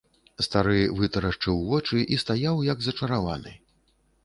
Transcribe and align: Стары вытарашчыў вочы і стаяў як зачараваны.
Стары 0.45 0.79
вытарашчыў 1.01 1.59
вочы 1.69 2.01
і 2.17 2.19
стаяў 2.23 2.65
як 2.73 2.83
зачараваны. 2.89 3.57